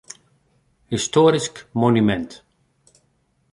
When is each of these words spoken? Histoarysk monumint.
Histoarysk 0.91 1.55
monumint. 1.79 2.31